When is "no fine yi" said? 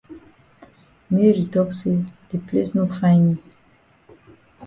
2.75-3.37